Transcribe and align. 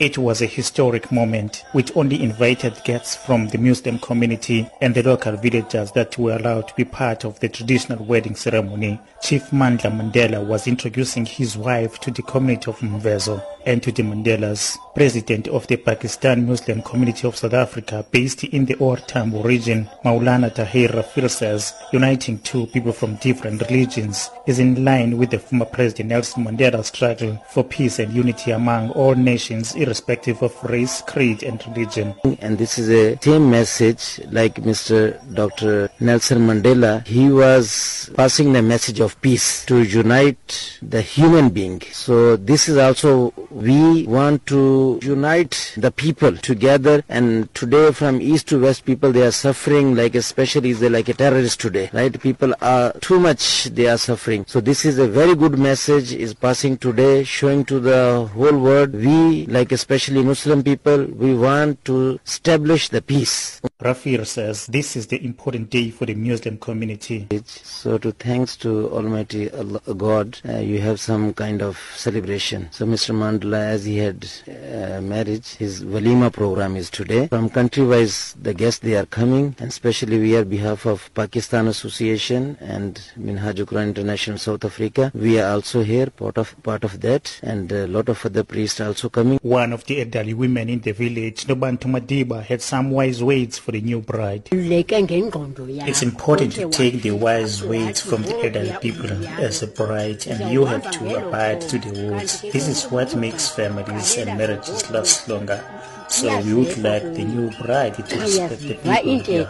It 0.00 0.18
was 0.18 0.42
a 0.42 0.46
historic 0.46 1.12
moment 1.12 1.64
which 1.70 1.96
only 1.96 2.20
invited 2.20 2.82
guests 2.82 3.14
from 3.14 3.46
the 3.46 3.58
Muslim 3.58 4.00
community 4.00 4.68
and 4.80 4.92
the 4.92 5.04
local 5.04 5.36
villagers 5.36 5.92
that 5.92 6.18
were 6.18 6.34
allowed 6.34 6.66
to 6.66 6.74
be 6.74 6.84
part 6.84 7.24
of 7.24 7.38
the 7.38 7.48
traditional 7.48 8.04
wedding 8.04 8.34
ceremony. 8.34 8.98
Chief 9.22 9.44
Mandla 9.52 9.92
Mandela 9.92 10.44
was 10.44 10.66
introducing 10.66 11.26
his 11.26 11.56
wife 11.56 12.00
to 12.00 12.10
the 12.10 12.22
community 12.22 12.72
of 12.72 12.80
Mvezo 12.80 13.40
and 13.66 13.82
to 13.82 13.92
the 13.92 14.02
Mandelas. 14.02 14.78
President 14.94 15.48
of 15.48 15.66
the 15.66 15.76
Pakistan 15.76 16.46
Muslim 16.46 16.80
Community 16.80 17.26
of 17.26 17.36
South 17.36 17.52
Africa 17.52 18.06
based 18.12 18.44
in 18.44 18.64
the 18.64 18.74
Or 18.76 18.96
Tambo 18.96 19.42
region, 19.42 19.90
Maulana 20.04 20.54
Tahir 20.54 20.88
Rafil 20.90 21.28
says 21.28 21.74
uniting 21.92 22.38
two 22.38 22.66
people 22.68 22.92
from 22.92 23.16
different 23.16 23.60
religions 23.62 24.30
is 24.46 24.60
in 24.60 24.84
line 24.84 25.18
with 25.18 25.30
the 25.30 25.38
former 25.40 25.64
President 25.64 26.10
Nelson 26.10 26.44
Mandela's 26.44 26.86
struggle 26.88 27.42
for 27.50 27.64
peace 27.64 27.98
and 27.98 28.12
unity 28.12 28.52
among 28.52 28.90
all 28.90 29.16
nations 29.16 29.74
irrespective 29.74 30.42
of 30.42 30.54
race, 30.62 31.02
creed 31.02 31.42
and 31.42 31.60
religion. 31.66 32.14
And 32.40 32.56
this 32.56 32.78
is 32.78 32.88
a 32.88 33.18
same 33.20 33.50
message 33.50 34.20
like 34.30 34.54
Mr. 34.56 35.18
Dr. 35.34 35.90
Nelson 35.98 36.38
Mandela. 36.46 37.04
He 37.04 37.30
was 37.30 38.10
passing 38.14 38.52
the 38.52 38.62
message 38.62 39.00
of 39.00 39.20
peace 39.20 39.64
to 39.66 39.82
unite 39.82 40.78
the 40.82 41.02
human 41.02 41.50
being. 41.50 41.80
So 41.92 42.36
this 42.36 42.68
is 42.68 42.76
also 42.76 43.32
we 43.54 44.04
want 44.06 44.44
to 44.46 44.98
unite 45.00 45.72
the 45.76 45.92
people 45.92 46.36
together 46.36 47.04
and 47.08 47.52
today 47.54 47.92
from 47.92 48.20
east 48.20 48.48
to 48.48 48.60
west 48.60 48.84
people 48.84 49.12
they 49.12 49.22
are 49.22 49.30
suffering 49.30 49.94
like 49.94 50.16
especially 50.16 50.72
they 50.72 50.88
like 50.88 51.08
a 51.08 51.14
terrorist 51.14 51.60
today 51.60 51.88
right? 51.92 52.20
People 52.20 52.52
are 52.60 52.92
too 52.94 53.20
much 53.20 53.64
they 53.66 53.86
are 53.86 53.98
suffering. 53.98 54.44
So 54.48 54.60
this 54.60 54.84
is 54.84 54.98
a 54.98 55.06
very 55.06 55.36
good 55.36 55.56
message 55.56 56.12
is 56.12 56.34
passing 56.34 56.76
today 56.76 57.22
showing 57.22 57.64
to 57.66 57.78
the 57.78 58.28
whole 58.34 58.58
world 58.58 58.92
we 58.92 59.46
like 59.46 59.70
especially 59.70 60.22
muslim 60.24 60.62
people 60.64 61.04
we 61.04 61.34
want 61.34 61.84
to 61.84 62.18
establish 62.26 62.88
the 62.88 63.02
peace. 63.02 63.60
Rafir 63.80 64.26
says 64.26 64.66
this 64.66 64.96
is 64.96 65.06
the 65.06 65.24
important 65.24 65.70
day 65.70 65.90
for 65.90 66.06
the 66.06 66.14
Muslim 66.14 66.58
community. 66.58 67.28
so 67.46 67.98
to 67.98 68.10
thanks 68.12 68.56
to 68.56 68.90
almighty 68.90 69.50
Allah, 69.50 69.80
god 69.96 70.40
uh, 70.48 70.58
you 70.58 70.80
have 70.80 70.98
some 70.98 71.32
kind 71.34 71.62
of 71.62 71.78
celebration. 71.94 72.68
So 72.72 72.84
mr 72.86 73.14
mandela 73.14 73.43
as 73.52 73.84
he 73.84 73.98
had 73.98 74.26
uh, 74.74 75.00
marriage 75.14 75.48
his 75.62 75.72
walima 75.84 76.28
program 76.38 76.72
is 76.82 76.88
today 76.98 77.22
from 77.28 77.48
country 77.58 77.84
wise 77.92 78.16
the 78.48 78.54
guests 78.62 78.80
they 78.86 78.96
are 78.96 79.06
coming 79.06 79.46
and 79.60 79.68
especially 79.74 80.18
we 80.26 80.32
are 80.38 80.44
behalf 80.56 80.80
of 80.92 80.98
pakistan 81.14 81.64
association 81.74 82.42
and 82.74 82.92
minhaj 83.26 83.56
Quran 83.70 83.88
international 83.92 84.38
south 84.46 84.64
africa 84.70 85.04
we 85.14 85.32
are 85.40 85.50
also 85.56 85.82
here 85.92 86.08
part 86.22 86.36
of 86.42 86.48
part 86.68 86.82
of 86.88 87.00
that 87.06 87.24
and 87.42 87.70
a 87.72 87.86
lot 87.96 88.08
of 88.08 88.18
other 88.26 88.44
priests 88.52 88.80
also 88.80 89.08
coming 89.08 89.38
One 89.42 89.72
of 89.72 89.84
the 89.88 90.00
elderly 90.02 90.34
women 90.34 90.68
in 90.68 90.80
the 90.80 90.92
village, 90.92 91.44
Nobantu 91.50 91.86
Madiba, 91.94 92.42
had 92.42 92.60
some 92.62 92.90
wise 92.90 93.22
words 93.22 93.58
for 93.58 93.72
the 93.72 93.80
new 93.80 94.00
bride. 94.00 94.48
It's 94.50 96.02
important 96.02 96.52
to 96.54 96.68
take 96.70 97.02
the 97.02 97.10
wise 97.12 97.62
words 97.62 98.00
from 98.00 98.22
the 98.22 98.34
elderly 98.46 98.74
people 98.80 99.12
as 99.38 99.62
a 99.62 99.66
bride 99.66 100.26
and 100.26 100.50
you 100.52 100.64
have 100.64 100.90
to 100.92 101.00
abide 101.28 101.60
to 101.70 101.78
the 101.78 101.92
words. 102.10 102.40
This 102.40 102.66
is 102.68 102.84
what 102.90 103.14
makes 103.14 103.48
families 103.50 104.16
and 104.16 104.38
marriages 104.38 104.63
last 104.90 105.28
longer. 105.28 105.64
So 106.08 106.40
we 106.40 106.54
would 106.54 106.78
like 106.78 107.02
the 107.14 107.24
new 107.24 107.50
bride 107.50 107.94
to 107.96 108.16
respect 108.18 108.60
the 108.68 108.74
people 108.74 109.16
here. 109.18 109.48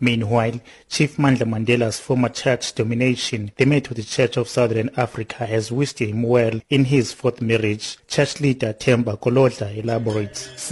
Meanwhile, 0.00 0.60
Chief 0.88 1.16
Mandla 1.16 1.44
Mandela's 1.44 1.98
former 1.98 2.28
church 2.28 2.74
domination, 2.74 3.52
the 3.56 3.64
Methodist 3.64 4.12
Church 4.12 4.36
of 4.36 4.48
Southern 4.48 4.90
Africa, 4.96 5.46
has 5.46 5.72
wished 5.72 6.00
him 6.00 6.22
well 6.22 6.60
in 6.70 6.84
his 6.84 7.12
fourth 7.12 7.40
marriage. 7.40 7.98
Church 8.06 8.40
leader 8.40 8.72
Temba 8.72 9.18
Kolodla 9.18 9.76
elaborates. 9.76 10.70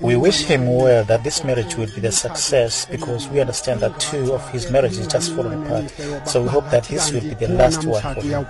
We 0.00 0.16
wish 0.16 0.44
him 0.44 0.66
well 0.66 1.04
that 1.04 1.24
this 1.24 1.44
marriage 1.44 1.76
will 1.76 1.92
be 1.94 2.00
the 2.00 2.12
success 2.12 2.86
because 2.86 3.28
we 3.28 3.40
understand 3.40 3.80
that 3.80 3.98
two 4.00 4.32
of 4.32 4.48
his 4.50 4.70
marriages 4.70 5.06
just 5.06 5.34
fallen 5.34 5.64
apart. 5.64 5.90
So 6.26 6.42
we 6.42 6.48
hope 6.48 6.70
that 6.70 6.84
this 6.84 7.12
will 7.12 7.20
be 7.20 7.34
the 7.34 7.48
last 7.48 7.84
one 7.84 8.02
for 8.02 8.20
him. 8.20 8.46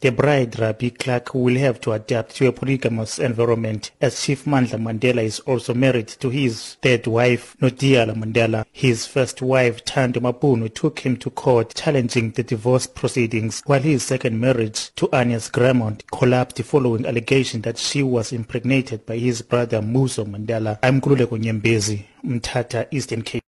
The 0.00 0.10
bride, 0.12 0.52
Rabie 0.52 0.96
Clarke, 0.96 1.34
will 1.34 1.56
have 1.56 1.80
to 1.80 1.90
adapt 1.90 2.36
to 2.36 2.46
a 2.46 2.52
polygamous 2.52 3.18
environment 3.18 3.90
as 4.00 4.22
Chief 4.22 4.44
Mandla 4.44 4.78
Mandela 4.80 5.24
is 5.24 5.40
also 5.40 5.74
married 5.74 6.06
to 6.06 6.30
his 6.30 6.76
third 6.80 7.08
wife, 7.08 7.56
Nodiala 7.88 8.14
Mandela. 8.14 8.64
His 8.70 9.06
first 9.06 9.40
wife, 9.40 9.84
Thando 9.84 10.20
Mabunu, 10.20 10.72
took 10.72 11.00
him 11.00 11.16
to 11.18 11.30
court 11.30 11.74
challenging 11.74 12.32
the 12.32 12.42
divorce 12.42 12.86
proceedings, 12.86 13.62
while 13.64 13.80
his 13.80 14.02
second 14.02 14.38
marriage 14.38 14.94
to 14.96 15.08
Anais 15.12 15.48
Grimaud 15.50 16.02
collapsed 16.12 16.62
following 16.64 17.06
allegation 17.06 17.62
that 17.62 17.78
she 17.78 18.02
was 18.02 18.32
impregnated 18.32 19.06
by 19.06 19.16
his 19.16 19.40
brother 19.42 19.80
Mbuso 19.80 20.26
Mandela. 20.26 20.78
I'm 20.82 21.00
Nkululeko 21.00 21.38
Nyembezi, 21.42 22.04
Mthatha, 22.24 22.88
Eastern 22.90 23.22
Cape. 23.22 23.42